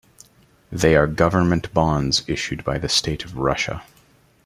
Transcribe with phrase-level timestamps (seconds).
[0.71, 3.83] They are government bonds issued by the state of Russia.